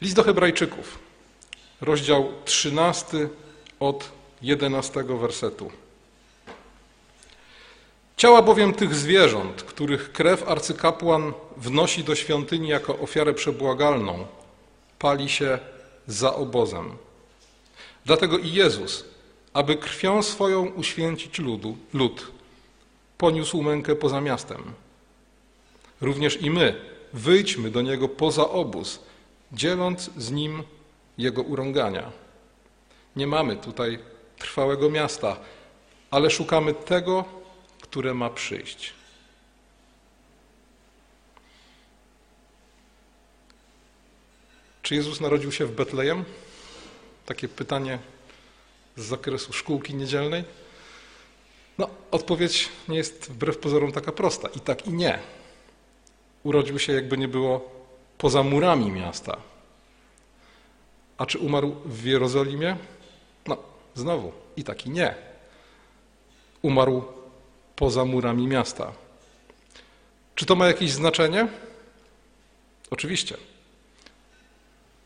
List 0.00 0.16
do 0.16 0.22
Hebrajczyków, 0.22 0.98
rozdział 1.80 2.32
13 2.44 3.28
od 3.80 4.12
11 4.42 5.04
wersetu. 5.04 5.70
Ciała 8.16 8.42
bowiem 8.42 8.74
tych 8.74 8.94
zwierząt, 8.94 9.62
których 9.62 10.12
krew 10.12 10.48
arcykapłan 10.48 11.32
wnosi 11.56 12.04
do 12.04 12.14
świątyni 12.14 12.68
jako 12.68 12.98
ofiarę 12.98 13.34
przebłagalną, 13.34 14.26
pali 14.98 15.28
się 15.28 15.58
za 16.06 16.34
obozem. 16.34 16.90
Dlatego 18.06 18.38
i 18.38 18.52
Jezus, 18.52 19.04
aby 19.52 19.76
krwią 19.76 20.22
swoją 20.22 20.66
uświęcić 20.66 21.38
ludu, 21.38 21.76
lud, 21.94 22.26
poniósł 23.18 23.62
mękę 23.62 23.96
poza 23.96 24.20
miastem. 24.20 24.62
Również 26.00 26.42
i 26.42 26.50
my 26.50 26.80
wyjdźmy 27.12 27.70
do 27.70 27.82
Niego 27.82 28.08
poza 28.08 28.48
obóz, 28.48 28.98
dzieląc 29.52 30.10
z 30.16 30.30
Nim 30.30 30.62
Jego 31.18 31.42
urągania. 31.42 32.12
Nie 33.16 33.26
mamy 33.26 33.56
tutaj 33.56 33.98
trwałego 34.38 34.90
miasta, 34.90 35.36
ale 36.10 36.30
szukamy 36.30 36.74
tego, 36.74 37.24
które 37.80 38.14
ma 38.14 38.30
przyjść. 38.30 38.92
Czy 44.82 44.94
Jezus 44.94 45.20
narodził 45.20 45.52
się 45.52 45.66
w 45.66 45.72
Betlejem? 45.72 46.24
Takie 47.26 47.48
pytanie 47.48 47.98
z 48.96 49.04
zakresu 49.04 49.52
szkółki 49.52 49.94
niedzielnej. 49.94 50.44
No, 51.78 51.88
odpowiedź 52.10 52.68
nie 52.88 52.96
jest 52.96 53.30
wbrew 53.30 53.58
pozorom 53.58 53.92
taka 53.92 54.12
prosta. 54.12 54.48
I 54.48 54.60
tak, 54.60 54.86
i 54.86 54.90
nie. 54.90 55.18
Urodził 56.42 56.78
się, 56.78 56.92
jakby 56.92 57.18
nie 57.18 57.28
było, 57.28 57.75
poza 58.18 58.42
murami 58.42 58.90
miasta. 58.90 59.36
A 61.18 61.26
czy 61.26 61.38
umarł 61.38 61.76
w 61.84 62.04
Jerozolimie? 62.04 62.76
No, 63.46 63.56
znowu, 63.94 64.32
i 64.56 64.64
tak, 64.64 64.86
i 64.86 64.90
nie. 64.90 65.14
Umarł 66.62 67.04
poza 67.76 68.04
murami 68.04 68.46
miasta. 68.46 68.92
Czy 70.34 70.46
to 70.46 70.56
ma 70.56 70.66
jakieś 70.66 70.90
znaczenie? 70.90 71.48
Oczywiście. 72.90 73.36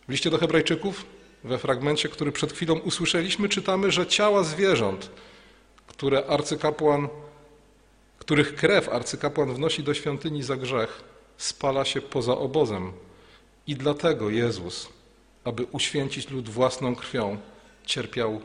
W 0.09 0.13
liście 0.13 0.31
do 0.31 0.39
Hebrajczyków, 0.39 1.07
we 1.45 1.59
fragmencie, 1.59 2.09
który 2.09 2.33
przed 2.33 2.53
chwilą 2.53 2.75
usłyszeliśmy, 2.75 3.49
czytamy, 3.49 3.91
że 3.91 4.07
ciała 4.07 4.43
zwierząt, 4.45 5.11
które 5.87 6.27
arcykapłan, 6.27 7.09
których 8.19 8.55
krew 8.55 8.89
arcykapłan 8.89 9.55
wnosi 9.55 9.83
do 9.83 9.95
świątyni 9.95 10.43
za 10.43 10.57
grzech, 10.57 11.03
spala 11.41 11.85
się 11.85 12.01
poza 12.01 12.39
obozem. 12.39 12.93
I 13.67 13.75
dlatego 13.77 14.31
Jezus, 14.31 14.89
aby 15.45 15.65
uświęcić 15.65 16.31
lud 16.31 16.49
własną 16.49 16.97
krwią, 16.97 17.39
cierpiał 17.87 18.41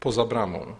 poza 0.00 0.24
bramą. 0.24 0.74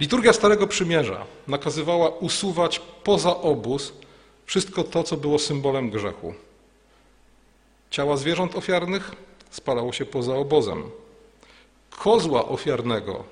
Liturgia 0.00 0.32
Starego 0.32 0.66
Przymierza 0.66 1.26
nakazywała 1.48 2.08
usuwać 2.08 2.80
poza 3.04 3.36
obóz 3.36 3.92
wszystko 4.46 4.84
to, 4.84 5.02
co 5.02 5.16
było 5.16 5.38
symbolem 5.38 5.90
grzechu. 5.90 6.34
Ciała 7.90 8.16
zwierząt 8.16 8.56
ofiarnych 8.56 9.12
spalało 9.50 9.92
się 9.92 10.04
poza 10.06 10.36
obozem. 10.36 10.90
Kozła 11.90 12.48
ofiarnego 12.48 13.24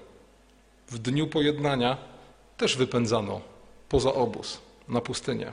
w 0.89 0.99
dniu 0.99 1.27
pojednania 1.27 1.97
też 2.57 2.77
wypędzano 2.77 3.41
poza 3.89 4.15
obóz, 4.15 4.59
na 4.89 5.01
pustynię. 5.01 5.53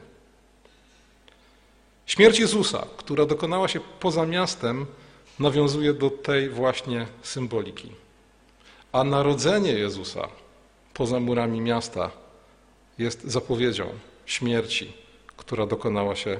Śmierć 2.05 2.39
Jezusa, 2.39 2.87
która 2.97 3.25
dokonała 3.25 3.67
się 3.67 3.79
poza 3.99 4.25
miastem, 4.25 4.85
nawiązuje 5.39 5.93
do 5.93 6.09
tej 6.09 6.49
właśnie 6.49 7.07
symboliki. 7.23 7.91
A 8.91 9.03
narodzenie 9.03 9.71
Jezusa 9.71 10.27
poza 10.93 11.19
murami 11.19 11.61
miasta 11.61 12.11
jest 12.97 13.23
zapowiedzią 13.23 13.89
śmierci, 14.25 14.93
która 15.37 15.65
dokonała 15.65 16.15
się 16.15 16.39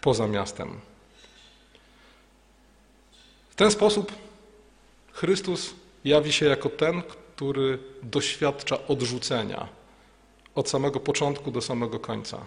poza 0.00 0.26
miastem. 0.26 0.80
W 3.50 3.54
ten 3.54 3.70
sposób 3.70 4.12
Chrystus 5.12 5.74
jawi 6.04 6.32
się 6.32 6.46
jako 6.46 6.68
ten, 6.68 7.02
który 7.02 7.78
doświadcza 8.02 8.86
odrzucenia 8.86 9.68
od 10.54 10.68
samego 10.68 11.00
początku 11.00 11.50
do 11.50 11.60
samego 11.60 12.00
końca. 12.00 12.46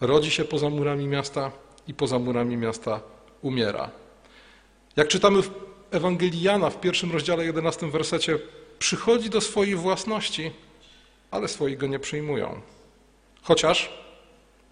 Rodzi 0.00 0.30
się 0.30 0.44
poza 0.44 0.70
murami 0.70 1.06
miasta 1.06 1.52
i 1.88 1.94
poza 1.94 2.18
murami 2.18 2.56
miasta 2.56 3.00
umiera. 3.42 3.90
Jak 4.96 5.08
czytamy 5.08 5.42
w 5.42 5.50
Ewangelii 5.90 6.42
Jana 6.42 6.70
w 6.70 6.80
pierwszym 6.80 7.12
rozdziale, 7.12 7.44
11 7.44 7.90
wersecie, 7.90 8.38
przychodzi 8.78 9.30
do 9.30 9.40
swojej 9.40 9.76
własności, 9.76 10.50
ale 11.30 11.48
swoi 11.48 11.76
go 11.76 11.86
nie 11.86 11.98
przyjmują. 11.98 12.60
Chociaż 13.42 13.90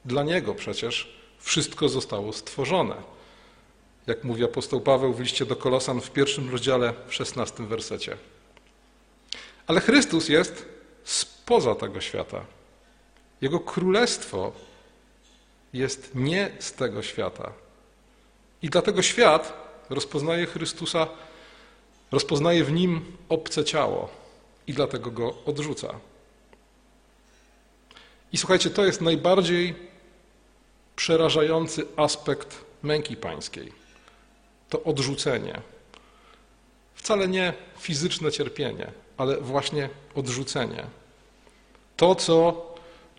dla 0.05 0.22
niego 0.22 0.55
przecież 0.55 1.19
wszystko 1.38 1.88
zostało 1.88 2.33
stworzone. 2.33 2.94
Jak 4.06 4.25
mówi 4.25 4.44
apostoł 4.44 4.81
Paweł 4.81 5.12
w 5.15 5.21
liście 5.21 5.47
do 5.47 5.56
Kolosan 5.56 6.00
w 6.00 6.11
pierwszym 6.11 6.50
rozdziale, 6.50 6.94
w 7.06 7.15
szesnastym 7.15 7.67
wersecie. 7.67 8.17
Ale 9.67 9.81
Chrystus 9.81 10.28
jest 10.28 10.67
spoza 11.05 11.75
tego 11.75 12.00
świata. 12.00 12.44
Jego 13.41 13.61
królestwo 13.61 14.53
jest 15.78 16.15
nie 16.15 16.50
z 16.59 16.72
tego 16.72 17.03
świata. 17.03 17.53
I 18.62 18.71
dlatego 18.71 19.03
świat 19.03 19.53
rozpoznaje 19.91 20.47
Chrystusa 20.47 21.06
Rozpoznaje 22.12 22.65
w 22.65 22.72
nim 22.72 23.16
obce 23.28 23.65
ciało 23.65 24.09
i 24.67 24.72
dlatego 24.72 25.11
go 25.11 25.34
odrzuca. 25.47 25.94
I 28.33 28.38
słuchajcie, 28.38 28.71
to 28.71 28.84
jest 28.84 29.00
najbardziej 29.00 29.75
przerażający 30.97 31.87
aspekt 31.97 32.65
męki 32.83 33.17
pańskiej. 33.17 33.72
To 34.69 34.83
odrzucenie. 34.83 35.61
Wcale 36.94 37.28
nie 37.28 37.53
fizyczne 37.78 38.33
cierpienie, 38.33 38.93
ale 39.17 39.41
właśnie 39.41 39.88
odrzucenie. 40.15 40.84
To, 41.97 42.15
co 42.15 42.68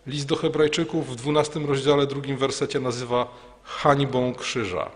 list 0.08 0.28
do 0.28 0.36
Hebrajczyków 0.36 1.12
w 1.12 1.16
12 1.16 1.60
rozdziale, 1.60 2.08
drugim 2.08 2.38
wersecie 2.38 2.80
nazywa 2.80 3.28
hańbą 3.64 4.36
krzyża. 4.36 4.92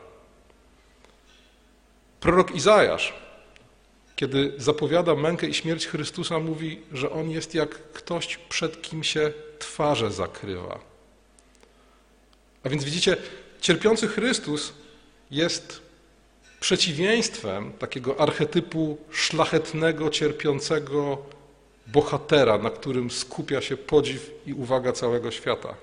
Prorok 2.19 2.55
Izajasz 2.55 3.23
kiedy 4.15 4.53
zapowiada 4.57 5.15
mękę 5.15 5.47
i 5.47 5.53
śmierć 5.53 5.87
Chrystusa, 5.87 6.39
mówi, 6.39 6.81
że 6.91 7.11
On 7.11 7.29
jest 7.29 7.55
jak 7.55 7.69
ktoś, 7.69 8.37
przed 8.37 8.81
kim 8.81 9.03
się 9.03 9.33
twarze 9.59 10.11
zakrywa. 10.11 10.79
A 12.63 12.69
więc 12.69 12.83
widzicie, 12.83 13.17
cierpiący 13.61 14.07
Chrystus 14.07 14.73
jest 15.31 15.81
przeciwieństwem 16.59 17.73
takiego 17.73 18.19
archetypu 18.19 18.97
szlachetnego, 19.11 20.09
cierpiącego 20.09 21.17
bohatera, 21.87 22.57
na 22.57 22.69
którym 22.69 23.11
skupia 23.11 23.61
się 23.61 23.77
podziw 23.77 24.31
i 24.45 24.53
uwaga 24.53 24.91
całego 24.91 25.31
świata. 25.31 25.75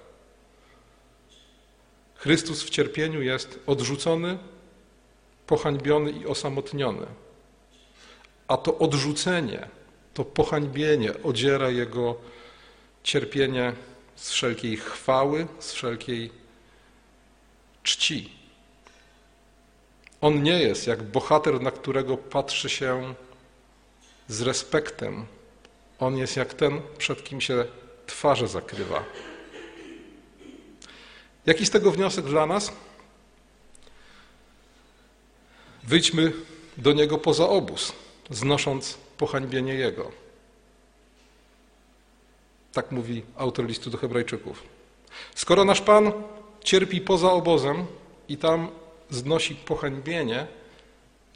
Chrystus 2.14 2.62
w 2.62 2.70
cierpieniu 2.70 3.22
jest 3.22 3.58
odrzucony, 3.66 4.38
pohańbiony 5.46 6.10
i 6.10 6.26
osamotniony 6.26 7.06
a 8.50 8.56
to 8.56 8.78
odrzucenie, 8.78 9.68
to 10.14 10.24
pohańbienie 10.24 11.22
odziera 11.22 11.70
jego 11.70 12.16
cierpienie 13.02 13.72
z 14.16 14.30
wszelkiej 14.30 14.76
chwały, 14.76 15.46
z 15.58 15.72
wszelkiej 15.72 16.30
czci. 17.82 18.32
On 20.20 20.42
nie 20.42 20.58
jest 20.62 20.86
jak 20.86 21.02
bohater, 21.02 21.60
na 21.60 21.70
którego 21.70 22.16
patrzy 22.16 22.68
się 22.68 23.14
z 24.28 24.42
respektem. 24.42 25.26
On 26.00 26.16
jest 26.16 26.36
jak 26.36 26.54
ten, 26.54 26.80
przed 26.98 27.24
kim 27.24 27.40
się 27.40 27.64
twarze 28.06 28.48
zakrywa. 28.48 29.04
Jaki 31.46 31.66
z 31.66 31.70
tego 31.70 31.90
wniosek 31.90 32.24
dla 32.24 32.46
nas? 32.46 32.72
Wyjdźmy 35.84 36.32
do 36.76 36.92
niego 36.92 37.18
poza 37.18 37.48
obóz 37.48 37.92
znosząc 38.30 38.98
pohańbienie 39.18 39.74
Jego. 39.74 40.12
Tak 42.72 42.92
mówi 42.92 43.22
autor 43.36 43.66
listu 43.66 43.90
do 43.90 43.98
Hebrajczyków. 43.98 44.62
Skoro 45.34 45.64
nasz 45.64 45.80
Pan 45.80 46.12
cierpi 46.64 47.00
poza 47.00 47.32
obozem 47.32 47.86
i 48.28 48.36
tam 48.36 48.68
znosi 49.10 49.54
pohańbienie, 49.54 50.46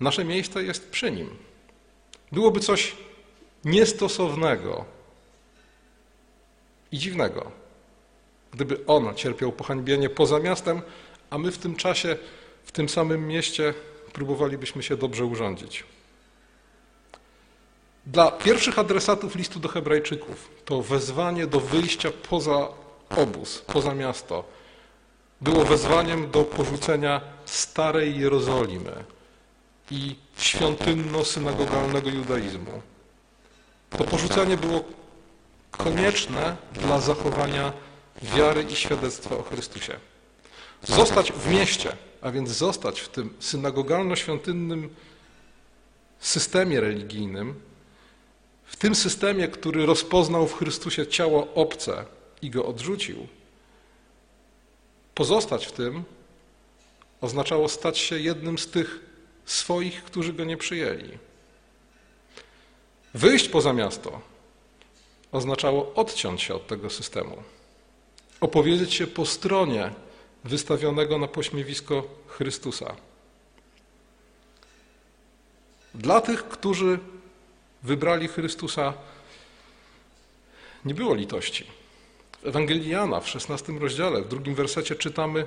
nasze 0.01 0.25
miejsce 0.25 0.65
jest 0.65 0.91
przy 0.91 1.13
Nim. 1.13 1.37
Byłoby 2.33 2.61
coś 2.61 2.97
niestosownego 3.65 4.85
i 6.93 6.99
dziwnego, 6.99 7.51
gdyby 8.53 8.87
On 8.87 9.15
cierpiał 9.15 9.53
pohańbienie 9.53 10.11
poza 10.11 10.39
miastem, 10.39 10.83
a 11.31 11.39
my 11.39 11.53
w 11.53 11.59
tym 11.59 11.77
czasie 11.77 12.17
w 12.65 12.73
tym 12.73 12.89
samym 12.89 13.27
mieście 13.29 13.75
próbowalibyśmy 14.13 14.83
się 14.83 14.97
dobrze 14.97 15.25
urządzić. 15.25 15.85
Dla 18.07 18.31
pierwszych 18.31 18.79
adresatów 18.79 19.35
listu 19.35 19.61
do 19.61 19.69
Hebrajczyków 19.69 20.49
to 20.65 20.83
wezwanie 20.83 21.47
do 21.47 21.61
wyjścia 21.61 22.11
poza 22.29 22.69
obóz, 23.17 23.65
poza 23.67 23.95
miasto 23.95 24.45
było 25.41 25.65
wezwaniem 25.65 26.31
do 26.31 26.45
porzucenia 26.45 27.21
starej 27.45 28.19
Jerozolimy 28.19 29.05
i 29.91 30.17
świątynno-synagogalnego 30.39 32.11
judaizmu. 32.15 32.83
To 33.99 34.05
porzucenie 34.05 34.57
było 34.57 34.85
konieczne 35.71 36.57
dla 36.73 37.01
zachowania 37.01 37.73
wiary 38.23 38.63
i 38.63 38.77
świadectwa 38.77 39.37
o 39.37 39.43
Chrystusie. 39.43 39.97
Zostać 40.83 41.33
w 41.33 41.51
mieście, 41.51 41.97
a 42.21 42.31
więc 42.31 42.51
zostać 42.51 43.01
w 43.01 43.09
tym 43.09 43.35
synagogalno-świątynnym 43.41 44.89
systemie 46.21 46.81
religijnym, 46.81 47.61
w 48.65 48.77
tym 48.77 48.95
systemie, 48.95 49.49
który 49.49 49.87
rozpoznał 49.87 50.47
w 50.47 50.59
Chrystusie 50.59 51.07
ciało 51.07 51.55
obce 51.55 52.05
i 52.43 52.51
go 52.51 52.67
odrzucił, 52.67 53.27
pozostać 55.15 55.67
w 55.67 55.73
tym 55.73 56.05
oznaczało 57.21 57.69
stać 57.69 57.99
się 57.99 58.19
jednym 58.19 58.59
z 58.59 58.67
tych 58.67 59.01
swoich, 59.45 60.05
którzy 60.05 60.33
go 60.33 60.45
nie 60.45 60.57
przyjęli. 60.57 61.19
Wyjść 63.15 63.49
poza 63.49 63.73
miasto 63.73 64.21
oznaczało 65.33 65.95
odciąć 65.95 66.43
się 66.43 66.55
od 66.55 66.67
tego 66.67 66.91
systemu, 66.91 67.43
opowiedzieć 68.41 68.95
się 68.95 69.07
po 69.07 69.27
stronie 69.27 69.91
wystawionego 70.45 71.19
na 71.19 71.29
pośmiewisko 71.29 72.05
Chrystusa. 72.27 72.97
Dla 75.95 76.21
tych, 76.21 76.49
którzy 76.49 76.99
wybrali 77.83 78.29
Chrystusa, 78.29 78.93
nie 80.85 80.95
było 80.95 81.15
litości. 81.15 81.67
W 82.43 82.47
Ewangelii 82.47 82.91
Jana 82.91 83.21
w 83.21 83.29
16 83.29 83.73
rozdziale, 83.73 84.23
w 84.23 84.29
drugim 84.29 84.55
wersecie 84.55 84.95
czytamy: 84.95 85.47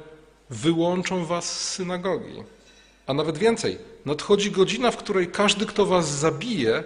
Wyłączą 0.49 1.25
was 1.25 1.59
z 1.59 1.69
synagogi. 1.69 2.43
A 3.07 3.13
nawet 3.13 3.37
więcej, 3.37 3.77
nadchodzi 4.05 4.51
godzina, 4.51 4.91
w 4.91 4.97
której 4.97 5.27
każdy, 5.27 5.65
kto 5.65 5.85
was 5.85 6.09
zabije, 6.09 6.83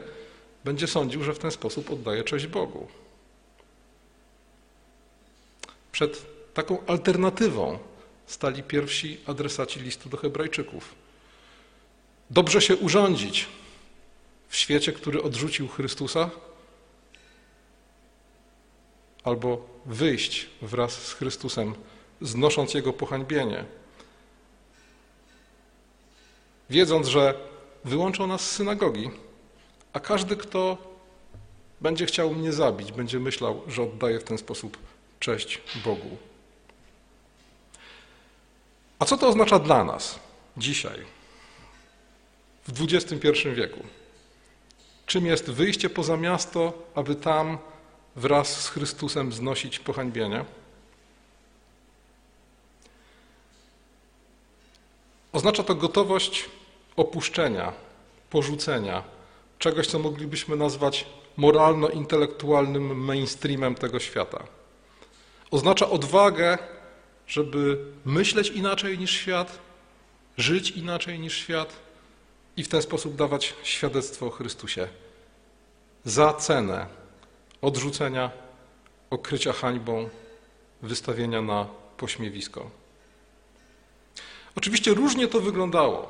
będzie 0.63 0.88
sądził, 0.88 1.24
że 1.24 1.34
w 1.34 1.40
ten 1.40 1.52
sposób 1.52 1.92
oddaje 1.92 2.24
cześć 2.24 2.48
Bogu. 2.48 2.88
Przed 5.92 6.25
taką 6.54 6.86
alternatywą 6.86 7.80
stali 8.25 8.63
pierwsi 8.63 9.18
adresaci 9.28 9.80
listu 9.80 10.10
do 10.10 10.18
Hebrajczyków. 10.18 10.96
Dobrze 12.30 12.62
się 12.62 12.75
urządzić 12.78 13.48
w 14.50 14.56
świecie, 14.56 14.94
który 14.94 15.24
odrzucił 15.24 15.68
Chrystusa, 15.68 16.30
albo 19.24 19.68
wyjść 19.86 20.50
wraz 20.62 21.04
z 21.04 21.13
Chrystusem, 21.13 21.75
znosząc 22.22 22.74
Jego 22.74 22.94
pohańbienie, 22.94 23.66
wiedząc, 26.69 27.08
że 27.08 27.34
wyłączą 27.86 28.28
nas 28.28 28.42
z 28.42 28.52
synagogi, 28.52 29.10
a 29.93 29.99
każdy, 29.99 30.38
kto 30.38 30.77
będzie 31.81 32.05
chciał 32.05 32.33
mnie 32.33 32.53
zabić, 32.53 32.91
będzie 32.91 33.19
myślał, 33.19 33.61
że 33.67 33.83
oddaje 33.83 34.19
w 34.19 34.23
ten 34.23 34.38
sposób 34.38 34.77
cześć 35.19 35.61
Bogu. 35.85 36.17
A 38.99 39.05
co 39.05 39.17
to 39.17 39.27
oznacza 39.27 39.59
dla 39.59 39.83
nas 39.83 40.19
dzisiaj, 40.57 40.99
w 42.67 42.81
XXI 42.81 43.49
wieku? 43.55 43.79
Czym 45.05 45.25
jest 45.25 45.51
wyjście 45.51 45.89
poza 45.89 46.17
miasto, 46.17 46.73
aby 46.95 47.15
tam 47.15 47.57
wraz 48.15 48.61
z 48.61 48.69
Chrystusem 48.69 49.33
znosić 49.33 49.79
pohańbienie? 49.79 50.45
Oznacza 55.33 55.63
to 55.63 55.75
gotowość 55.75 56.49
opuszczenia, 56.95 57.73
porzucenia 58.29 59.03
czegoś, 59.62 59.88
co 59.88 60.00
moglibyśmy 60.00 60.56
nazwać 60.56 61.06
moralno-intelektualnym 61.38 62.96
mainstreamem 63.06 63.75
tego 63.75 64.00
świata. 64.00 64.44
Oznacza 65.52 65.90
odwagę, 65.90 66.58
żeby 67.28 67.86
myśleć 68.06 68.50
inaczej 68.50 69.00
niż 69.00 69.12
świat, 69.12 69.60
żyć 70.38 70.72
inaczej 70.72 71.19
niż 71.19 71.38
świat 71.38 71.74
i 72.58 72.63
w 72.63 72.68
ten 72.68 72.81
sposób 72.81 73.16
dawać 73.16 73.54
świadectwo 73.63 74.25
o 74.25 74.30
Chrystusie 74.30 74.88
za 76.06 76.34
cenę 76.34 76.88
odrzucenia, 77.62 78.31
okrycia 79.10 79.54
hańbą, 79.54 80.10
wystawienia 80.81 81.42
na 81.42 81.68
pośmiewisko. 81.98 82.69
Oczywiście 84.56 84.94
różnie 84.94 85.28
to 85.28 85.42
wyglądało 85.42 86.10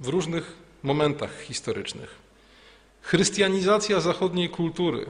w 0.00 0.08
różnych 0.08 0.52
momentach 0.82 1.40
historycznych. 1.40 2.25
Chrystianizacja 3.06 4.00
zachodniej 4.00 4.48
kultury 4.48 5.06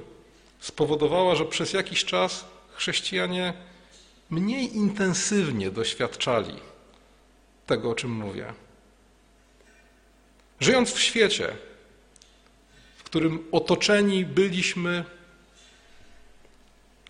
spowodowała, 0.60 1.34
że 1.34 1.44
przez 1.44 1.72
jakiś 1.72 2.04
czas 2.04 2.44
chrześcijanie 2.74 3.54
mniej 4.30 4.76
intensywnie 4.76 5.70
doświadczali 5.70 6.54
tego, 7.66 7.90
o 7.90 7.94
czym 7.94 8.10
mówię. 8.10 8.52
Żyjąc 10.60 10.92
w 10.92 11.00
świecie, 11.00 11.56
w 12.96 13.02
którym 13.02 13.44
otoczeni 13.52 14.24
byliśmy 14.24 15.04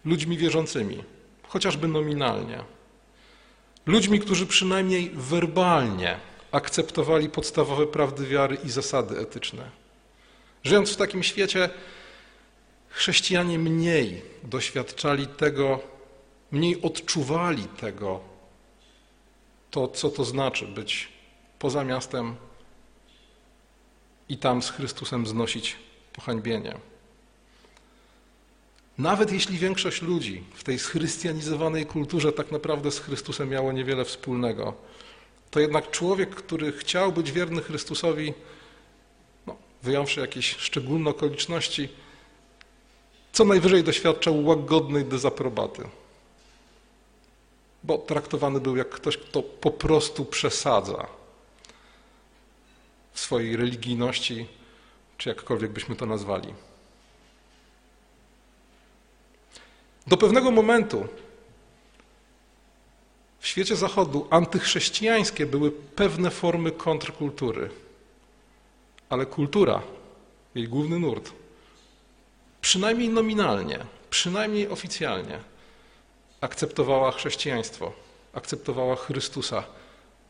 ludźmi 0.04 0.38
wierzącymi, 0.38 1.04
chociażby 1.48 1.88
nominalnie, 1.88 2.64
ludźmi, 3.86 4.20
którzy 4.20 4.46
przynajmniej 4.46 5.10
werbalnie 5.14 6.20
akceptowali 6.52 7.28
podstawowe 7.28 7.86
prawdy 7.86 8.26
wiary 8.26 8.58
i 8.64 8.70
zasady 8.70 9.18
etyczne. 9.18 9.85
Żyjąc 10.66 10.92
w 10.92 10.96
takim 10.96 11.22
świecie, 11.22 11.70
chrześcijanie 12.88 13.58
mniej 13.58 14.22
doświadczali 14.42 15.26
tego, 15.26 15.80
mniej 16.52 16.82
odczuwali 16.82 17.64
tego, 17.64 18.20
to 19.70 19.88
co 19.88 20.10
to 20.10 20.24
znaczy 20.24 20.66
być 20.66 21.08
poza 21.58 21.84
miastem 21.84 22.36
i 24.28 24.38
tam 24.38 24.62
z 24.62 24.70
Chrystusem 24.70 25.26
znosić 25.26 25.76
pohańbienie. 26.12 26.74
Nawet 28.98 29.32
jeśli 29.32 29.58
większość 29.58 30.02
ludzi 30.02 30.44
w 30.54 30.64
tej 30.64 30.78
schrystianizowanej 30.78 31.86
kulturze 31.86 32.32
tak 32.32 32.52
naprawdę 32.52 32.90
z 32.90 33.00
Chrystusem 33.00 33.48
miało 33.48 33.72
niewiele 33.72 34.04
wspólnego, 34.04 34.74
to 35.50 35.60
jednak 35.60 35.90
człowiek, 35.90 36.34
który 36.34 36.72
chciał 36.72 37.12
być 37.12 37.32
wierny 37.32 37.62
Chrystusowi, 37.62 38.34
wyjąwszy 39.86 40.20
jakieś 40.20 40.56
szczególne 40.56 41.10
okoliczności, 41.10 41.88
co 43.32 43.44
najwyżej 43.44 43.84
doświadczał 43.84 44.44
łagodnej 44.44 45.04
dezaprobaty. 45.04 45.82
Bo 47.84 47.98
traktowany 47.98 48.60
był 48.60 48.76
jak 48.76 48.88
ktoś, 48.88 49.16
kto 49.16 49.42
po 49.42 49.70
prostu 49.70 50.24
przesadza 50.24 51.06
w 53.12 53.20
swojej 53.20 53.56
religijności, 53.56 54.46
czy 55.18 55.28
jakkolwiek 55.28 55.70
byśmy 55.72 55.96
to 55.96 56.06
nazwali. 56.06 56.54
Do 60.06 60.16
pewnego 60.16 60.50
momentu 60.50 61.06
w 63.40 63.46
świecie 63.46 63.76
Zachodu 63.76 64.26
antychrześcijańskie 64.30 65.46
były 65.46 65.70
pewne 65.70 66.30
formy 66.30 66.70
kontrkultury, 66.70 67.70
ale 69.08 69.26
kultura, 69.26 69.82
jej 70.54 70.68
główny 70.68 70.98
nurt, 70.98 71.32
przynajmniej 72.60 73.08
nominalnie, 73.08 73.78
przynajmniej 74.10 74.68
oficjalnie, 74.68 75.38
akceptowała 76.40 77.12
chrześcijaństwo, 77.12 77.92
akceptowała 78.32 78.96
Chrystusa, 78.96 79.64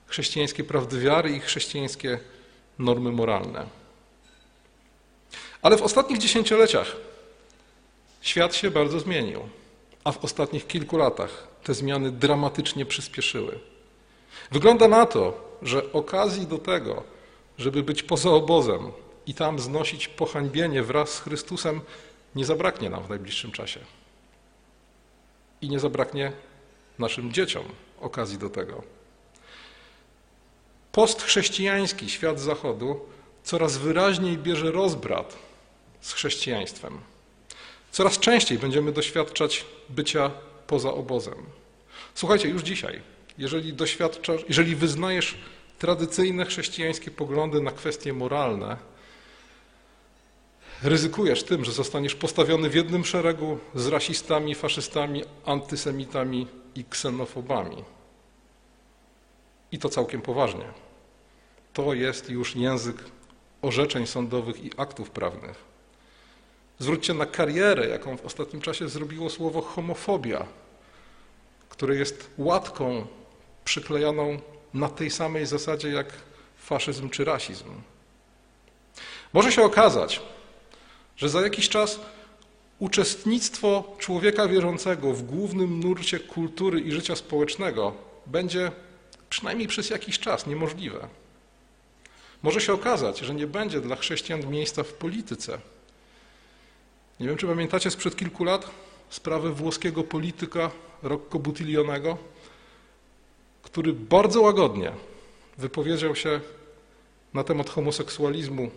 chrześcijańskie 0.07 0.65
prawdy 0.65 1.01
wiary 1.01 1.31
i 1.31 1.41
chrześcijańskie 1.41 2.19
normy 2.79 3.13
moralne. 3.13 3.67
Ale 5.63 5.77
w 5.77 5.83
ostatnich 5.83 6.19
dziesięcioleciach 6.19 6.97
świat 8.21 8.55
się 8.55 8.71
bardzo 8.71 9.01
zmienił, 9.01 9.49
a 10.05 10.13
w 10.13 10.25
ostatnich 10.25 10.67
kilku 10.67 10.97
latach 10.97 11.49
te 11.65 11.75
zmiany 11.75 12.11
dramatycznie 12.11 12.87
przyspieszyły. 12.87 13.59
Wygląda 14.51 14.89
na 14.89 15.07
to, 15.07 15.51
że 15.63 15.93
okazji 15.93 16.47
do 16.47 16.59
tego, 16.59 17.03
żeby 17.59 17.83
być 17.83 18.03
poza 18.03 18.31
obozem 18.31 18.93
i 19.27 19.35
tam 19.35 19.59
znosić 19.59 20.09
pohańbienie 20.09 20.83
wraz 20.83 21.11
z 21.11 21.21
Chrystusem, 21.21 21.81
nie 22.35 22.45
zabraknie 22.45 22.91
nam 22.91 23.05
w 23.05 23.09
najbliższym 23.09 23.53
czasie. 23.53 23.81
I 25.61 25.69
nie 25.69 25.81
zabraknie 25.81 26.33
naszym 26.99 27.33
dzieciom 27.33 27.65
okazji 28.01 28.39
do 28.39 28.51
tego. 28.51 28.83
postchrześcijański 30.93 32.11
świat 32.11 32.41
Zachodu 32.41 33.01
coraz 33.45 33.77
wyraźniej 33.77 34.39
bierze 34.39 34.71
rozbrat 34.71 35.39
z 36.01 36.13
chrześcijaństwem. 36.13 36.99
Coraz 37.91 38.19
częściej 38.19 38.59
będziemy 38.59 38.93
doświadczać 38.93 39.65
bycia 39.89 40.31
poza 40.67 40.93
obozem. 40.93 41.35
Słuchajcie, 42.15 42.49
już 42.49 42.63
dzisiaj, 42.63 43.01
jeżeli 43.39 43.73
doświadczasz, 43.73 44.41
jeżeli 44.49 44.77
wyznajesz 44.77 45.39
tradycyjne 45.79 46.45
chrześcijańskie 46.45 47.11
poglądy 47.11 47.61
na 47.61 47.71
kwestie 47.71 48.13
moralne, 48.13 48.77
ryzykujesz 50.83 51.43
tym, 51.43 51.65
że 51.65 51.73
zostaniesz 51.73 52.15
postawiony 52.15 52.71
w 52.71 52.75
jednym 52.75 53.05
szeregu 53.05 53.59
z 53.75 53.87
rasistami, 53.87 54.55
faszystami, 54.55 55.25
antysemitami 55.45 56.47
i 56.75 56.85
ksenofobami. 56.85 57.85
I 59.73 59.79
to 59.79 59.89
całkiem 59.89 60.23
poważnie. 60.23 60.65
To 61.73 61.95
jest 61.95 62.31
już 62.31 62.57
język 62.57 62.97
orzeczeń 63.63 64.07
sądowych 64.07 64.65
i 64.65 64.71
aktów 64.77 65.11
prawnych. 65.11 65.65
Zwróćcie 66.79 67.15
na 67.15 67.27
karierę, 67.27 67.89
jaką 67.89 68.17
w 68.17 68.25
ostatnim 68.25 68.63
czasie 68.63 68.89
zrobiło 68.89 69.31
słowo 69.31 69.63
homofobia, 69.63 70.47
które 71.69 71.97
jest 71.97 72.31
łatką 72.39 73.07
przyklejoną 73.65 74.39
na 74.79 74.89
tej 74.89 75.11
samej 75.11 75.47
zasadzie 75.47 75.89
jak 75.89 76.07
faszyzm 76.57 77.11
czy 77.11 77.25
rasizm. 77.25 77.65
Może 79.33 79.53
się 79.53 79.63
okazać, 79.63 80.23
że 81.17 81.29
za 81.29 81.41
jakiś 81.41 81.69
czas 81.69 82.01
uczestnictwo 82.79 83.97
człowieka 83.99 84.49
wierzącego 84.49 85.13
w 85.13 85.23
głównym 85.23 85.81
nurcie 85.81 86.21
kultury 86.21 86.81
i 86.81 86.93
życia 86.93 87.17
społecznego 87.17 87.95
będzie 88.27 88.73
przynajmniej 89.31 89.69
przez 89.69 89.91
jakiś 89.91 90.19
czas 90.19 90.47
niemożliwe. 90.47 91.09
Może 92.43 92.61
się 92.61 92.73
okazać, 92.73 93.19
że 93.19 93.35
nie 93.35 93.47
będzie 93.47 93.81
dla 93.81 93.97
chrześcijan 93.97 94.51
miejsca 94.51 94.83
w 94.83 94.93
polityce. 94.93 95.59
Nie 97.21 97.27
wiem, 97.27 97.37
czy 97.37 97.47
pamiętacie 97.47 97.91
sprzed 97.91 98.17
kilku 98.17 98.45
lat 98.45 98.71
sprawę 99.11 99.51
włoskiego 99.51 100.05
polityka 100.05 100.71
Rocco 101.03 101.39
Buttiglionego, 101.39 102.19
który 103.67 103.93
bardzo 103.93 104.41
łagodnie 104.41 104.93
wypowiedział 105.59 106.15
się 106.15 106.41
na 107.35 107.45
temat 107.45 107.71
homoseksualizmu. 107.71 108.71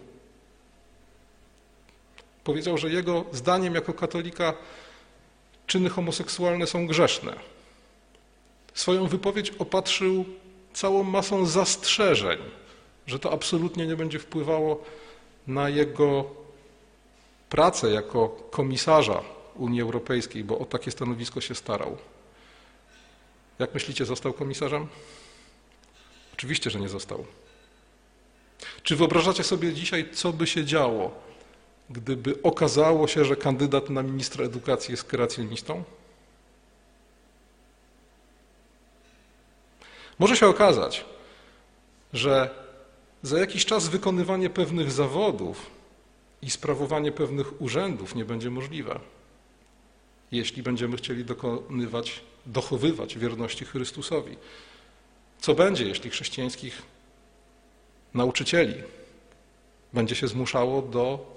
Powiedział, 2.44 2.78
że 2.78 2.90
jego 2.90 3.26
zdaniem 3.32 3.76
jako 3.76 3.94
katolika 3.94 4.54
czyny 5.68 5.90
homoseksualne 5.90 6.68
są 6.68 6.88
grzeszne. 6.88 7.34
Swoją 8.74 9.08
wypowiedź 9.08 9.54
opatrzył 9.60 10.26
całą 10.74 11.04
masą 11.04 11.46
zastrzeżeń, 11.46 12.40
że 13.08 13.20
to 13.20 13.32
absolutnie 13.32 13.88
nie 13.88 13.96
będzie 13.96 14.20
wpływało 14.20 14.84
na 15.48 15.70
jego 15.70 16.26
pracę 17.50 17.92
jako 17.92 18.30
komisarza 18.52 19.22
Unii 19.56 19.82
Europejskiej, 19.82 20.44
bo 20.44 20.60
o 20.60 20.66
takie 20.66 20.92
stanowisko 20.92 21.42
się 21.42 21.56
starał. 21.56 21.98
Jak 23.60 23.74
myślicie, 23.74 24.06
został 24.06 24.34
komisarzem? 24.34 24.88
Oczywiście, 26.34 26.70
że 26.70 26.80
nie 26.80 26.90
został. 26.90 27.26
Czy 28.84 28.96
wyobrażacie 28.96 29.44
sobie 29.44 29.74
dzisiaj, 29.74 30.12
co 30.14 30.34
by 30.34 30.48
się 30.48 30.66
działo, 30.66 31.12
gdyby 31.90 32.42
okazało 32.44 33.08
się, 33.08 33.26
że 33.26 33.36
kandydat 33.36 33.90
na 33.90 34.04
ministra 34.04 34.46
edukacji 34.46 34.92
jest 34.92 35.04
kreacjonistą? 35.04 35.84
Może 40.20 40.38
się 40.38 40.48
okazać, 40.48 41.06
że 42.14 42.50
za 43.24 43.40
jakiś 43.40 43.66
czas 43.66 43.88
wykonywanie 43.88 44.50
pewnych 44.50 44.92
zawodów 44.92 45.70
i 46.42 46.50
sprawowanie 46.50 47.12
pewnych 47.12 47.62
urzędów 47.62 48.16
nie 48.16 48.26
będzie 48.26 48.50
możliwe, 48.50 49.00
jeśli 50.32 50.64
będziemy 50.64 50.98
chcieli 50.98 51.26
dokonywać, 51.26 52.22
dochowywać 52.46 53.18
wierności 53.18 53.66
Chrystusowi. 53.66 54.38
Co 55.40 55.54
będzie, 55.54 55.86
jeśli 55.86 56.10
chrześcijańskich 56.10 56.82
nauczycieli 58.14 58.74
będzie 59.94 60.16
się 60.16 60.28
zmuszało 60.28 60.82
do 60.82 61.36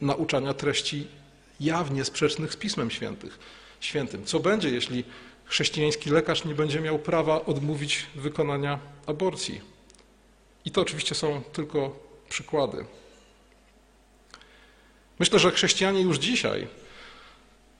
nauczania 0.00 0.54
treści 0.54 1.06
jawnie 1.60 2.04
sprzecznych 2.04 2.52
z 2.52 2.56
Pismem 2.56 2.90
Świętych, 2.90 3.38
Świętym? 3.80 4.24
Co 4.24 4.40
będzie, 4.40 4.70
jeśli 4.70 5.04
chrześcijański 5.44 6.10
lekarz 6.10 6.44
nie 6.44 6.54
będzie 6.54 6.80
miał 6.80 6.98
prawa 6.98 7.44
odmówić 7.44 8.06
wykonania 8.14 8.78
aborcji? 9.06 9.60
I 10.64 10.70
to 10.70 10.80
oczywiście 10.80 11.14
są 11.14 11.42
tylko 11.52 11.98
przykłady. 12.28 12.84
Myślę, 15.18 15.38
że 15.38 15.50
chrześcijanie 15.50 16.00
już 16.00 16.18
dzisiaj 16.18 16.66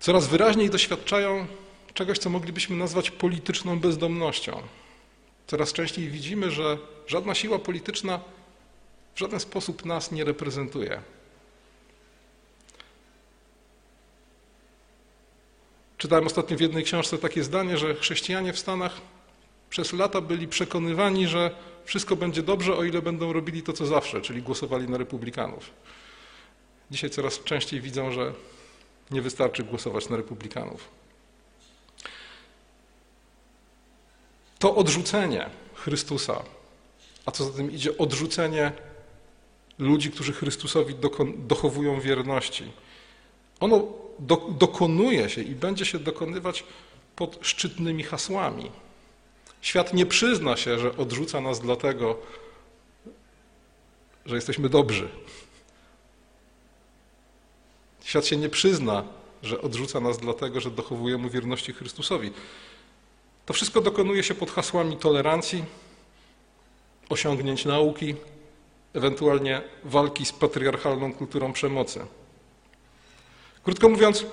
coraz 0.03 0.27
wyraźniej 0.27 0.71
doświadczają 0.71 1.47
czegoś, 1.95 2.19
co 2.19 2.31
moglibyśmy 2.31 2.77
nazwać 2.77 3.11
polityczną 3.11 3.79
bezdomnością. 3.79 4.63
Coraz 5.47 5.73
częściej 5.73 6.09
widzimy, 6.09 6.51
że 6.51 6.79
żadna 7.07 7.35
siła 7.35 7.59
polityczna 7.59 8.21
w 9.15 9.19
żaden 9.19 9.41
sposób 9.41 9.85
nas 9.85 10.13
nie 10.13 10.25
reprezentuje. 10.25 11.03
Czytałem 15.99 16.27
ostatnio 16.27 16.57
w 16.57 16.61
jednej 16.61 16.85
książce 16.85 17.19
takie 17.19 17.45
zdanie, 17.45 17.79
że 17.79 17.95
chrześcijanie 17.95 18.53
w 18.53 18.59
Stanach 18.59 19.01
przez 19.71 19.93
lata 19.93 20.21
byli 20.21 20.49
przekonywani, 20.49 21.29
że 21.29 21.51
wszystko 21.85 22.17
będzie 22.17 22.43
dobrze, 22.43 22.77
o 22.77 22.85
ile 22.85 23.03
będą 23.03 23.33
robili 23.33 23.63
to, 23.63 23.73
co 23.73 23.87
zawsze, 23.87 24.21
czyli 24.21 24.43
głosowali 24.43 24.89
na 24.89 24.99
republikanów. 24.99 25.71
Dzisiaj 26.91 27.11
coraz 27.11 27.45
częściej 27.45 27.81
widzą, 27.81 28.13
że 28.13 28.33
nie 29.13 29.23
wystarczy 29.23 29.65
głosować 29.65 30.09
na 30.09 30.17
republikanów. 30.17 30.89
To 34.59 34.75
odrzucenie 34.75 35.51
Chrystusa, 35.75 36.43
a 37.27 37.31
co 37.31 37.45
za 37.45 37.53
tym 37.53 37.71
idzie, 37.71 37.99
odrzucenie 37.99 38.73
ludzi, 39.79 40.11
którzy 40.11 40.33
Chrystusowi 40.33 40.95
dochowują 41.37 42.01
wierności, 42.01 42.73
ono 43.61 43.87
do, 44.19 44.37
dokonuje 44.59 45.31
się 45.31 45.43
i 45.43 45.55
będzie 45.55 45.85
się 45.85 45.99
dokonywać 45.99 46.65
pod 47.17 47.39
szczytnymi 47.43 48.03
hasłami. 48.03 48.71
Świat 49.63 49.95
nie 49.95 50.07
przyzna 50.07 50.57
się, 50.57 50.79
że 50.79 50.97
odrzuca 50.97 51.41
nas 51.41 51.61
dlatego, 51.61 52.19
że 54.27 54.35
jesteśmy 54.35 54.69
dobrzy. 54.69 55.09
Świat 58.05 58.27
się 58.27 58.37
nie 58.37 58.49
przyzna, 58.49 59.05
że 59.43 59.61
odrzuca 59.61 60.01
nas 60.01 60.19
dlatego, 60.19 60.61
że 60.61 60.71
dochowujemy 60.71 61.31
wierności 61.31 61.73
Chrystusowi. 61.73 62.31
To 63.47 63.53
wszystko 63.53 63.81
dokonuje 63.81 64.23
się 64.23 64.35
pod 64.35 64.51
hasłami 64.51 64.97
tolerancji, 64.97 65.65
osiągnięć 67.09 67.65
nauki, 67.65 68.15
ewentualnie 68.95 69.63
walki 69.85 70.27
z 70.27 70.33
patriarchalną 70.33 71.13
kulturą 71.13 71.53
przemocy. 71.53 72.07
Krótko 73.65 73.89
mówiąc, 73.89 74.27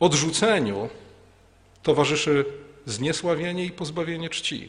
odrzuceniu 0.00 0.88
towarzyszy 1.82 2.44
zniesławienie 2.86 3.64
i 3.64 3.70
pozbawienie 3.70 4.30
czci. 4.30 4.68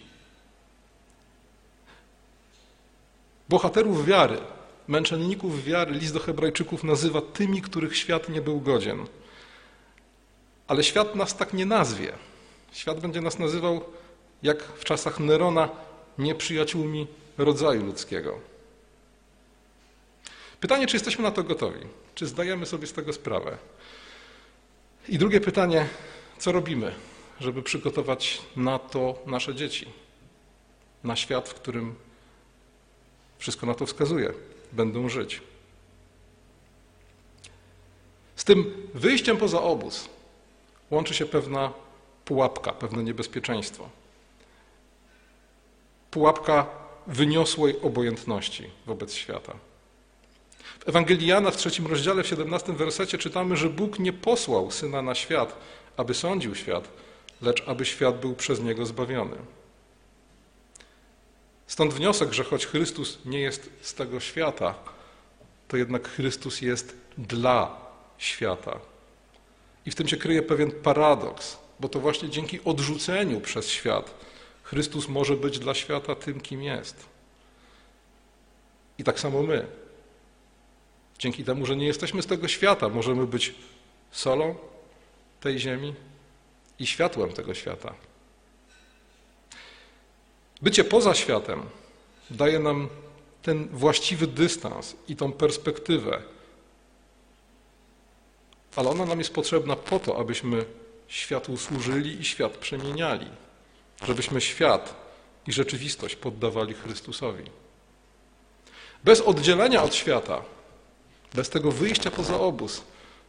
Bohaterów 3.49 4.05
wiary, 4.05 4.37
męczenników 4.89 5.63
wiary, 5.63 5.91
list 5.91 6.13
do 6.13 6.19
Hebrajczyków 6.19 6.83
nazywa 6.83 7.21
tymi, 7.21 7.61
których 7.61 7.97
świat 7.97 8.29
nie 8.29 8.41
był 8.41 8.61
godzien. 8.61 9.05
Ale 10.67 10.83
świat 10.83 11.15
nas 11.15 11.37
tak 11.37 11.53
nie 11.53 11.65
nazwie. 11.65 12.13
Świat 12.71 12.99
będzie 12.99 13.21
nas 13.21 13.39
nazywał, 13.39 13.81
jak 14.43 14.63
w 14.63 14.83
czasach 14.83 15.19
Nerona, 15.19 15.69
nieprzyjaciółmi 16.17 17.07
rodzaju 17.37 17.85
ludzkiego. 17.85 18.39
Pytanie, 20.59 20.87
czy 20.87 20.95
jesteśmy 20.95 21.23
na 21.23 21.31
to 21.31 21.43
gotowi? 21.43 21.79
Czy 22.15 22.27
zdajemy 22.27 22.65
sobie 22.65 22.87
z 22.87 22.93
tego 22.93 23.13
sprawę? 23.13 23.57
I 25.09 25.17
drugie 25.17 25.41
pytanie, 25.41 25.87
co 26.37 26.51
robimy, 26.51 26.91
żeby 27.39 27.63
przygotować 27.63 28.41
na 28.55 28.79
to 28.79 29.19
nasze 29.25 29.55
dzieci, 29.55 29.85
na 31.03 31.15
świat, 31.15 31.49
w 31.49 31.53
którym 31.53 31.95
wszystko 33.37 33.65
na 33.65 33.73
to 33.73 33.85
wskazuje, 33.85 34.33
będą 34.71 35.09
żyć. 35.09 35.41
Z 38.35 38.43
tym 38.43 38.87
wyjściem 38.93 39.37
poza 39.37 39.61
obóz 39.61 40.09
łączy 40.91 41.13
się 41.13 41.25
pewna 41.25 41.73
pułapka, 42.25 42.71
pewne 42.71 43.03
niebezpieczeństwo. 43.03 43.89
Pułapka 46.11 46.65
wyniosłej 47.07 47.81
obojętności 47.81 48.69
wobec 48.85 49.13
świata. 49.13 49.53
W 50.79 50.89
Ewangelii 50.89 51.27
Jana 51.27 51.51
w 51.51 51.57
trzecim 51.57 51.87
rozdziale, 51.87 52.23
w 52.23 52.27
siedemnastym 52.27 52.75
wersecie 52.75 53.17
czytamy, 53.17 53.57
że 53.57 53.69
Bóg 53.69 53.99
nie 53.99 54.13
posłał 54.13 54.71
Syna 54.71 55.01
na 55.01 55.15
świat, 55.15 55.57
aby 55.97 56.13
sądził 56.13 56.55
świat, 56.55 56.89
lecz 57.41 57.63
aby 57.67 57.85
świat 57.85 58.19
był 58.19 58.35
przez 58.35 58.61
Niego 58.61 58.85
zbawiony. 58.85 59.37
Stąd 61.69 61.93
wniosek, 61.93 62.33
że 62.33 62.43
choć 62.43 62.65
Chrystus 62.65 63.17
nie 63.25 63.39
jest 63.39 63.69
z 63.81 63.93
tego 63.93 64.19
świata, 64.19 64.75
to 65.67 65.77
jednak 65.77 66.09
Chrystus 66.09 66.61
jest 66.61 66.95
dla 67.17 67.77
świata. 68.17 68.79
I 69.85 69.91
w 69.91 69.95
tym 69.95 70.07
się 70.07 70.17
kryje 70.17 70.41
pewien 70.41 70.71
paradoks, 70.71 71.57
bo 71.79 71.89
to 71.89 71.99
właśnie 71.99 72.29
dzięki 72.29 72.59
odrzuceniu 72.65 73.41
przez 73.41 73.69
świat 73.69 74.13
Chrystus 74.63 75.07
może 75.07 75.35
być 75.35 75.59
dla 75.59 75.73
świata 75.73 76.15
tym, 76.15 76.41
kim 76.41 76.63
jest. 76.63 77.05
I 78.97 79.03
tak 79.03 79.19
samo 79.19 79.43
my. 79.43 79.65
Dzięki 81.19 81.43
temu, 81.43 81.65
że 81.65 81.75
nie 81.75 81.87
jesteśmy 81.87 82.21
z 82.21 82.27
tego 82.27 82.47
świata, 82.47 82.89
możemy 82.89 83.27
być 83.27 83.55
solą 84.11 84.55
tej 85.39 85.59
ziemi 85.59 85.93
i 86.79 86.87
światłem 86.87 87.33
tego 87.33 87.53
świata. 87.53 88.08
Bycie 90.61 90.83
poza 90.83 91.13
światem 91.13 91.61
daje 92.29 92.59
nam 92.59 92.89
ten 93.41 93.67
właściwy 93.67 94.27
dystans 94.27 94.95
i 95.07 95.15
tą 95.15 95.31
perspektywę, 95.31 96.21
ale 98.75 98.89
ona 98.89 99.05
nam 99.05 99.19
jest 99.19 99.33
potrzebna 99.33 99.75
po 99.75 99.99
to, 99.99 100.17
abyśmy 100.17 100.65
światu 101.07 101.57
służyli 101.57 102.21
i 102.21 102.25
świat 102.25 102.57
przemieniali, 102.57 103.27
żebyśmy 104.05 104.41
świat 104.41 104.95
i 105.47 105.51
rzeczywistość 105.51 106.15
poddawali 106.15 106.73
Chrystusowi. 106.73 107.43
Bez 109.03 109.21
oddzielenia 109.21 109.83
od 109.83 109.95
świata, 109.95 110.41
bez 111.33 111.49
tego 111.49 111.71
wyjścia 111.71 112.11
poza 112.11 112.39
obóz, 112.39 112.81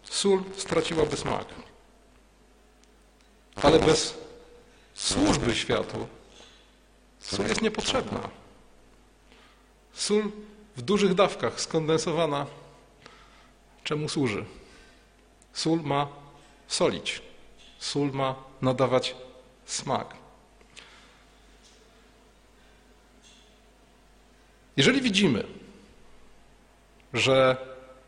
sól 0.02 0.42
straciłaby 0.56 1.16
smak. 1.16 1.46
Ale 3.62 3.78
bez 3.78 4.14
służby 4.94 5.54
światu 5.54 6.06
sól 7.20 7.46
jest 7.46 7.62
niepotrzebna. 7.62 8.28
Sól 9.92 10.30
w 10.76 10.82
dużych 10.82 11.14
dawkach, 11.14 11.60
skondensowana, 11.60 12.46
czemu 13.84 14.08
służy? 14.08 14.44
Sól 15.52 15.80
ma 15.82 16.08
solić. 16.68 17.22
Sól 17.78 18.10
ma 18.12 18.34
nadawać 18.62 19.14
smak. 19.66 20.14
Jeżeli 24.76 25.00
widzimy, 25.00 25.44
że 27.12 27.56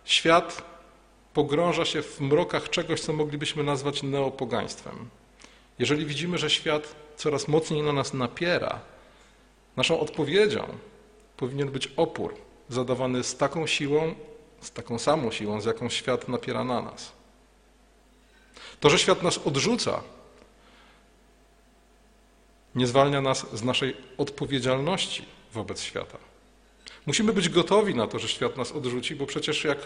świat 0.04 0.62
pogrąża 1.35 1.85
się 1.85 2.02
w 2.02 2.21
mrokach 2.21 2.71
czegoś, 2.71 3.00
co 3.00 3.12
moglibyśmy 3.12 3.64
nazwać 3.64 4.02
neopogaństwem, 4.02 5.09
jeżeli 5.78 6.07
widzimy, 6.07 6.38
że 6.38 6.50
świat 6.50 6.95
coraz 7.16 7.49
mocniej 7.49 7.83
na 7.83 7.92
nas 7.92 8.14
napiera, 8.14 8.81
naszą 9.76 10.00
odpowiedzią 10.00 10.66
powinien 11.36 11.70
być 11.70 11.88
opór 11.96 12.34
zadawany 12.68 13.24
z 13.24 13.36
taką 13.36 13.66
siłą, 13.66 14.14
z 14.60 14.70
taką 14.70 14.98
samą 14.98 15.30
siłą, 15.30 15.60
z 15.60 15.64
jaką 15.64 15.88
świat 15.88 16.28
napiera 16.28 16.64
na 16.64 16.82
nas. 16.82 17.12
To, 18.80 18.90
że 18.90 18.98
świat 18.98 19.22
nas 19.22 19.38
odrzuca, 19.38 20.02
nie 22.74 22.86
zwalnia 22.86 23.20
nas 23.20 23.46
z 23.52 23.62
naszej 23.62 23.96
odpowiedzialności 24.18 25.24
wobec 25.52 25.82
świata. 25.82 26.18
Musimy 27.06 27.32
być 27.32 27.48
gotowi 27.48 27.94
na 27.94 28.06
to, 28.06 28.18
że 28.18 28.28
świat 28.28 28.56
nas 28.56 28.72
odrzuci, 28.72 29.16
bo 29.16 29.26
przecież 29.26 29.64
jak 29.64 29.78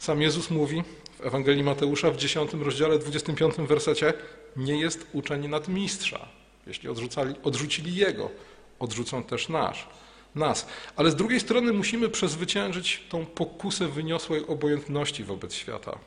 sam 0.00 0.22
Jezus 0.22 0.50
mówi 0.50 0.82
w 1.18 1.26
Ewangelii 1.26 1.62
Mateusza 1.62 2.10
w 2.10 2.16
10 2.16 2.52
rozdziale 2.52 2.98
25 2.98 3.54
wersecie, 3.54 4.14
nie 4.56 4.80
jest 4.80 5.06
uczeń 5.12 5.48
nadmistrza. 5.48 6.28
Jeśli 6.66 6.88
odrzucali, 6.88 7.34
odrzucili 7.42 7.94
Jego, 7.94 8.30
odrzucą 8.78 9.22
też 9.22 9.48
nasz, 9.48 9.88
nas. 10.34 10.66
Ale 10.96 11.10
z 11.10 11.16
drugiej 11.16 11.40
strony 11.40 11.72
musimy 11.72 12.08
przezwyciężyć 12.08 13.02
tą 13.08 13.26
pokusę 13.26 13.88
wyniosłej 13.88 14.46
obojętności 14.46 15.24
wobec 15.24 15.54
świata, 15.54 15.98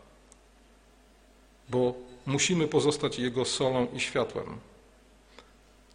bo 1.70 1.94
musimy 2.26 2.68
pozostać 2.68 3.20
Jego 3.20 3.46
solą 3.46 3.88
i 3.96 4.00
światłem. 4.00 4.58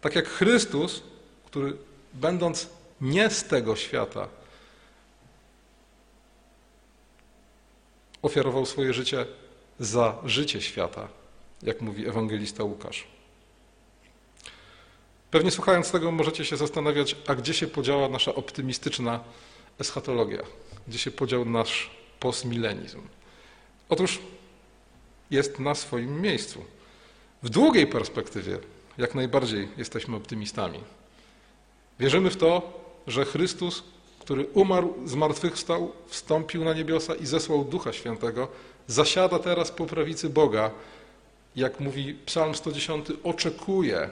Tak 0.01 0.15
jak 0.15 0.27
Chrystus, 0.27 1.03
który 1.45 1.77
będąc 2.13 2.69
nie 3.01 3.29
z 3.29 3.43
tego 3.43 3.75
świata, 3.75 4.27
ofiarował 8.21 8.65
swoje 8.65 8.93
życie 8.93 9.25
za 9.79 10.17
życie 10.25 10.61
świata, 10.61 11.07
jak 11.63 11.81
mówi 11.81 12.07
ewangelista 12.07 12.63
Łukasz. 12.63 13.14
Pewnie 15.35 15.51
słuchając 15.51 15.91
tego 15.91 16.11
możecie 16.11 16.45
się 16.45 16.57
zastanawiać, 16.57 17.15
a 17.27 17.35
gdzie 17.35 17.53
się 17.53 17.67
podziała 17.67 18.09
nasza 18.09 18.35
optymistyczna 18.35 19.19
eschatologia, 19.79 20.41
gdzie 20.87 20.97
się 20.99 21.11
podział 21.11 21.45
nasz 21.45 21.89
postmilenizm. 22.19 23.01
Otóż 23.89 24.19
jest 25.31 25.59
na 25.59 25.75
swoim 25.75 26.21
miejscu. 26.21 26.63
W 27.43 27.49
długiej 27.49 27.87
perspektywie 27.87 28.59
jak 28.97 29.15
najbardziej 29.15 29.67
jesteśmy 29.77 30.15
optymistami. 30.15 30.79
Wierzymy 31.99 32.29
w 32.29 32.37
to, 32.37 32.79
że 33.07 33.25
Chrystus, 33.25 33.83
który 34.19 34.45
umarł, 34.45 34.93
zmartwychwstał, 35.05 35.91
wstąpił 36.07 36.63
na 36.63 36.73
niebiosa 36.73 37.15
i 37.15 37.25
zesłał 37.25 37.65
Ducha 37.65 37.93
Świętego, 37.93 38.47
zasiada 38.87 39.39
teraz 39.39 39.71
po 39.71 39.85
prawicy 39.85 40.29
Boga, 40.29 40.71
jak 41.55 41.79
mówi 41.79 42.13
Psalm 42.25 42.55
110, 42.55 43.07
oczekuje, 43.23 44.09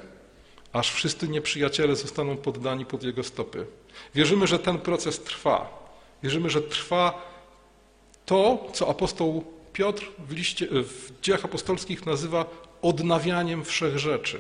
aż 0.74 0.92
wszyscy 0.92 1.28
nieprzyjaciele 1.28 1.96
zostaną 1.96 2.38
poddani 2.38 2.86
pod 2.86 3.04
Jego 3.04 3.24
stopy. 3.24 3.66
Wierzymy, 4.16 4.48
że 4.48 4.60
ten 4.60 4.78
proces 4.78 5.20
trwa. 5.20 5.84
Wierzymy, 6.24 6.50
że 6.50 6.62
trwa 6.62 7.34
to, 8.26 8.68
co 8.74 8.90
apostoł 8.90 9.44
Piotr 9.74 10.06
w, 10.20 10.32
liście, 10.32 10.68
w 10.72 11.12
dziejach 11.22 11.46
apostolskich 11.46 12.06
nazywa 12.06 12.46
odnawianiem 12.82 13.66
wszech 13.66 13.98
rzeczy. 14.00 14.40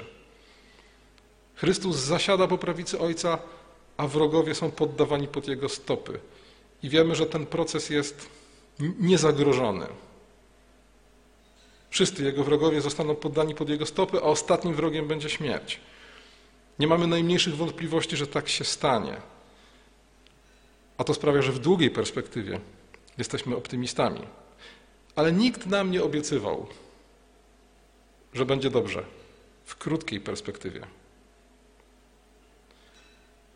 Chrystus 1.56 1.96
zasiada 1.98 2.48
po 2.48 2.58
prawicy 2.58 3.00
Ojca, 3.00 3.40
a 3.98 4.08
wrogowie 4.08 4.56
są 4.56 4.72
poddawani 4.72 5.28
pod 5.28 5.48
Jego 5.48 5.70
stopy. 5.70 6.20
I 6.84 6.90
wiemy, 6.90 7.16
że 7.16 7.26
ten 7.26 7.46
proces 7.46 7.90
jest 7.90 8.30
niezagrożony. 8.80 9.86
Wszyscy 11.90 12.24
Jego 12.24 12.44
wrogowie 12.44 12.82
zostaną 12.82 13.16
poddani 13.16 13.56
pod 13.56 13.70
Jego 13.70 13.86
stopy, 13.86 14.18
a 14.18 14.22
ostatnim 14.22 14.76
wrogiem 14.76 15.08
będzie 15.08 15.30
śmierć. 15.30 15.80
Nie 16.80 16.88
mamy 16.88 17.08
najmniejszych 17.08 17.56
wątpliwości, 17.56 18.18
że 18.18 18.28
tak 18.28 18.50
się 18.50 18.64
stanie. 18.64 19.18
A 20.98 21.04
to 21.04 21.14
sprawia, 21.14 21.42
że 21.42 21.52
w 21.52 21.60
długiej 21.60 21.90
perspektywie 21.90 22.60
jesteśmy 23.18 23.56
optymistami. 23.56 24.22
Ale 25.16 25.32
nikt 25.32 25.66
nam 25.66 25.92
nie 25.92 26.04
obiecywał, 26.04 26.68
że 28.34 28.46
będzie 28.46 28.70
dobrze 28.70 29.04
w 29.66 29.76
krótkiej 29.76 30.20
perspektywie. 30.20 30.88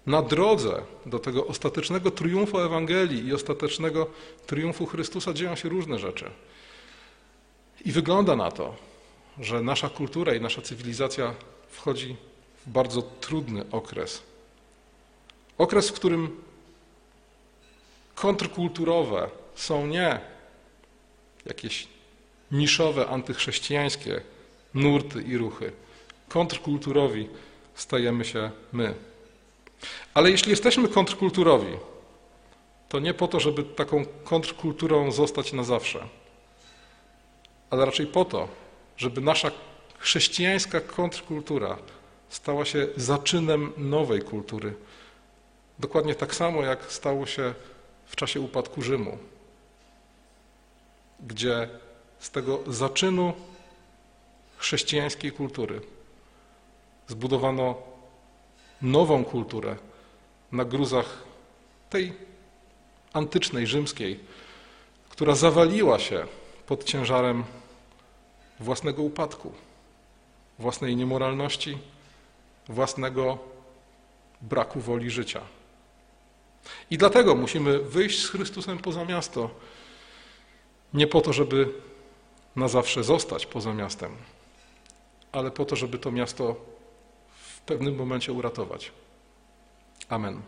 Na 0.05 0.21
drodze 0.21 0.81
do 1.05 1.19
tego 1.19 1.47
ostatecznego 1.47 2.11
triumfu 2.11 2.59
Ewangelii 2.59 3.27
i 3.27 3.33
ostatecznego 3.33 4.07
triumfu 4.45 4.85
Chrystusa 4.85 5.33
dzieją 5.33 5.55
się 5.55 5.69
różne 5.69 5.99
rzeczy. 5.99 6.31
I 7.85 7.91
wygląda 7.91 8.35
na 8.35 8.51
to, 8.51 8.75
że 9.39 9.61
nasza 9.61 9.89
kultura 9.89 10.35
i 10.35 10.41
nasza 10.41 10.61
cywilizacja 10.61 11.33
wchodzi 11.69 12.15
bardzo 12.65 13.01
trudny 13.01 13.65
okres. 13.71 14.23
Okres, 15.57 15.89
w 15.89 15.93
którym 15.93 16.43
kontrkulturowe 18.15 19.29
są 19.55 19.87
nie 19.87 20.19
jakieś 21.45 21.87
niszowe, 22.51 23.07
antychrześcijańskie 23.07 24.21
nurty 24.73 25.21
i 25.21 25.37
ruchy. 25.37 25.71
Kontrkulturowi 26.29 27.29
stajemy 27.75 28.25
się 28.25 28.51
my. 28.73 28.93
Ale 30.13 30.31
jeśli 30.31 30.49
jesteśmy 30.49 30.87
kontrkulturowi, 30.87 31.77
to 32.89 32.99
nie 32.99 33.13
po 33.13 33.27
to, 33.27 33.39
żeby 33.39 33.63
taką 33.63 34.05
kontrkulturą 34.23 35.11
zostać 35.11 35.53
na 35.53 35.63
zawsze, 35.63 36.07
ale 37.69 37.85
raczej 37.85 38.07
po 38.07 38.25
to, 38.25 38.47
żeby 38.97 39.21
nasza 39.21 39.51
chrześcijańska 39.99 40.81
kontrkultura 40.81 41.77
stała 42.29 42.65
się 42.65 42.87
zaczynem 42.95 43.71
nowej 43.77 44.21
kultury. 44.21 44.73
Dokładnie 45.79 46.15
tak 46.15 46.35
samo, 46.35 46.63
jak 46.63 46.91
stało 46.91 47.25
się 47.25 47.53
w 48.05 48.15
czasie 48.15 48.41
upadku 48.41 48.81
Rzymu 48.81 49.17
gdzie 51.19 51.69
z 52.19 52.31
tego 52.31 52.59
zaczynu 52.67 53.33
chrześcijańskiej 54.57 55.31
kultury 55.31 55.81
zbudowano 57.07 57.75
nową 58.81 59.25
kulturę 59.25 59.75
na 60.51 60.65
gruzach 60.65 61.23
tej 61.89 62.13
antycznej, 63.13 63.67
rzymskiej, 63.67 64.19
która 65.09 65.35
zawaliła 65.35 65.99
się 65.99 66.27
pod 66.67 66.83
ciężarem 66.83 67.43
własnego 68.59 69.01
upadku, 69.01 69.51
własnej 70.59 70.95
niemoralności, 70.95 71.77
własnego 72.69 73.37
braku 74.41 74.79
woli 74.79 75.09
życia. 75.09 75.41
I 76.91 76.97
dlatego 76.97 77.35
musimy 77.35 77.79
wyjść 77.79 78.21
z 78.21 78.29
Chrystusem 78.29 78.77
poza 78.77 79.05
miasto. 79.05 79.49
Nie 80.93 81.07
po 81.07 81.21
to, 81.21 81.33
żeby 81.33 81.73
na 82.55 82.67
zawsze 82.67 83.03
zostać 83.03 83.45
poza 83.45 83.73
miastem, 83.73 84.15
ale 85.31 85.51
po 85.51 85.65
to, 85.65 85.75
żeby 85.75 85.97
to 85.99 86.11
miasto 86.11 86.55
w 87.37 87.61
pewnym 87.61 87.95
momencie 87.95 88.33
uratować. 88.33 88.91
Amen. 90.09 90.41